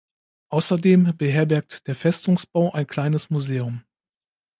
Außerdem 0.49 1.15
beherbergt 1.15 1.85
der 1.85 1.93
Festungsbau 1.93 2.71
ein 2.71 2.87
kleines 2.87 3.29
Museum. 3.29 3.83